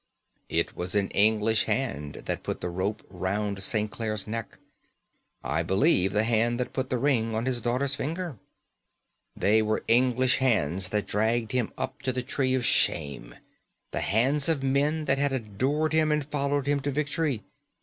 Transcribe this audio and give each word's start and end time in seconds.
"It 0.49 0.75
was 0.75 0.95
an 0.95 1.09
English 1.11 1.65
hand 1.65 2.23
that 2.25 2.41
put 2.41 2.59
the 2.59 2.71
rope 2.71 3.05
round 3.07 3.61
St. 3.61 3.91
Clare's 3.91 4.25
neck; 4.25 4.57
I 5.43 5.61
believe 5.61 6.11
the 6.11 6.23
hand 6.23 6.59
that 6.59 6.73
put 6.73 6.89
the 6.89 6.97
ring 6.97 7.35
on 7.35 7.45
his 7.45 7.61
daughter's 7.61 7.93
finger. 7.93 8.39
They 9.35 9.61
were 9.61 9.83
English 9.87 10.37
hands 10.37 10.89
that 10.89 11.05
dragged 11.05 11.51
him 11.51 11.71
up 11.77 12.01
to 12.01 12.11
the 12.11 12.23
tree 12.23 12.55
of 12.55 12.65
shame; 12.65 13.35
the 13.91 14.01
hands 14.01 14.49
of 14.49 14.63
men 14.63 15.05
that 15.05 15.19
had 15.19 15.33
adored 15.33 15.93
him 15.93 16.11
and 16.11 16.25
followed 16.25 16.65
him 16.65 16.79
to 16.79 16.89
victory. 16.89 17.43